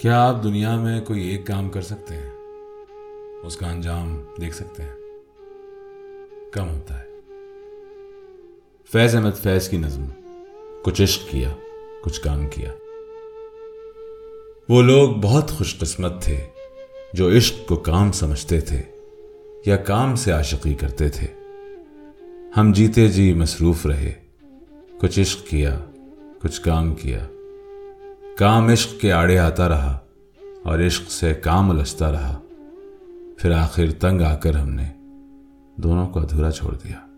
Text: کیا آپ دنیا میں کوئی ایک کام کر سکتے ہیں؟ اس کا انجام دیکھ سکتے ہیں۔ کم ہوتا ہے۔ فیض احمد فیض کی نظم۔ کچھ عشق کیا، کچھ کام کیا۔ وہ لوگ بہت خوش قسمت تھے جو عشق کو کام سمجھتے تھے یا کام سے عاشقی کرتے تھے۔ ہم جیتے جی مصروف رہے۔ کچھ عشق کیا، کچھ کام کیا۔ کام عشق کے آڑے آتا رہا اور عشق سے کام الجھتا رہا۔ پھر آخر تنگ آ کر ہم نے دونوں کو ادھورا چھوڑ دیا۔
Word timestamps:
کیا 0.00 0.28
آپ 0.28 0.44
دنیا 0.44 0.76
میں 0.76 1.00
کوئی 1.00 1.28
ایک 1.28 1.46
کام 1.46 1.70
کر 1.70 1.82
سکتے 1.82 2.14
ہیں؟ 2.14 2.30
اس 3.42 3.56
کا 3.56 3.70
انجام 3.70 4.22
دیکھ 4.40 4.54
سکتے 4.54 4.82
ہیں۔ 4.82 4.94
کم 6.52 6.68
ہوتا 6.68 6.98
ہے۔ 6.98 7.04
فیض 8.92 9.14
احمد 9.14 9.42
فیض 9.42 9.68
کی 9.68 9.76
نظم۔ 9.76 10.04
کچھ 10.84 11.02
عشق 11.02 11.30
کیا، 11.30 11.48
کچھ 12.02 12.20
کام 12.20 12.48
کیا۔ 12.48 12.72
وہ 14.68 14.82
لوگ 14.82 15.10
بہت 15.10 15.50
خوش 15.50 15.78
قسمت 15.78 16.22
تھے 16.22 16.46
جو 17.12 17.36
عشق 17.36 17.68
کو 17.68 17.76
کام 17.76 18.12
سمجھتے 18.12 18.60
تھے 18.60 18.82
یا 19.66 19.76
کام 19.76 20.14
سے 20.14 20.32
عاشقی 20.32 20.74
کرتے 20.74 21.08
تھے۔ 21.08 21.26
ہم 22.56 22.72
جیتے 22.72 23.08
جی 23.08 23.34
مصروف 23.34 23.86
رہے۔ 23.86 24.12
کچھ 25.00 25.20
عشق 25.20 25.46
کیا، 25.46 25.78
کچھ 26.42 26.60
کام 26.60 26.94
کیا۔ 26.94 27.28
کام 28.38 28.68
عشق 28.68 29.00
کے 29.00 29.12
آڑے 29.12 29.38
آتا 29.38 29.68
رہا 29.68 29.98
اور 30.64 30.78
عشق 30.78 31.10
سے 31.10 31.34
کام 31.34 31.70
الجھتا 31.70 32.12
رہا۔ 32.12 32.38
پھر 33.38 33.50
آخر 33.50 33.90
تنگ 34.00 34.20
آ 34.22 34.34
کر 34.34 34.54
ہم 34.54 34.70
نے 34.70 34.84
دونوں 35.76 36.06
کو 36.06 36.20
ادھورا 36.20 36.50
چھوڑ 36.50 36.76
دیا۔ 36.84 37.17